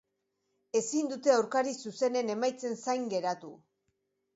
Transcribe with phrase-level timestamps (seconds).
[0.79, 3.59] Ezin dute aurkari zuzenen emaitzen zain geratu.